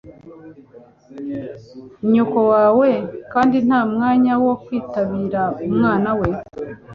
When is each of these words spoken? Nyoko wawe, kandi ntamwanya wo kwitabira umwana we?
Nyoko 2.11 2.39
wawe, 2.51 2.89
kandi 3.33 3.57
ntamwanya 3.67 4.33
wo 4.43 4.53
kwitabira 4.63 5.41
umwana 5.67 6.09
we? 6.19 6.29